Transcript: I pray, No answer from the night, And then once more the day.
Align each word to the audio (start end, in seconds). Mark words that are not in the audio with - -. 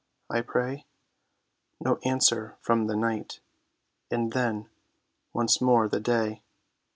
I 0.31 0.41
pray, 0.41 0.87
No 1.79 1.97
answer 1.97 2.57
from 2.59 2.87
the 2.87 2.95
night, 2.95 3.39
And 4.09 4.33
then 4.33 4.67
once 5.31 5.61
more 5.61 5.87
the 5.87 5.99
day. 5.99 6.41